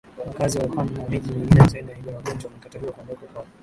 Wakazi 0.27 0.57
wa 0.59 0.65
Wuhan 0.65 0.93
na 0.97 1.09
miji 1.09 1.31
mingine 1.31 1.59
ya 1.61 1.67
China 1.67 1.91
yenye 1.93 2.11
wagonjwa 2.13 2.49
wamekataliwa 2.49 2.91
kuondoka 2.93 3.25
kwao 3.25 3.47